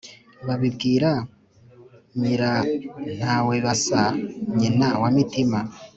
[0.47, 1.11] Babibwira
[2.19, 4.01] Nyirantawebasa
[4.57, 5.59] nyina wa Mitima,